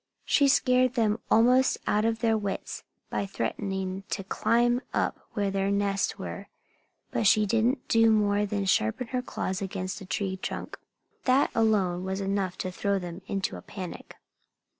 [0.25, 5.69] She scared them almost out of their wits by threatening to climb up where their
[5.69, 6.47] nests were.
[7.11, 10.79] But she didn't do more than sharpen her claws against a tree trunk.
[11.25, 14.15] That alone was enough to throw them into a panic.